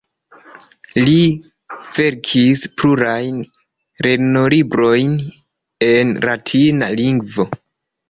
Li 1.09 1.17
verkis 1.99 2.65
plurajn 2.79 3.45
lernolibrojn 4.09 5.17
en 5.93 6.19
latina 6.29 6.93
lingvo. 7.01 7.53